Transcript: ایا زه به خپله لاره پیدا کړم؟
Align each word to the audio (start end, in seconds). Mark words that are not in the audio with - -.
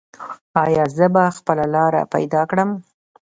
ایا 0.63 0.83
زه 0.95 1.05
به 1.13 1.23
خپله 1.37 1.65
لاره 1.73 2.01
پیدا 2.13 2.41
کړم؟ 2.49 2.69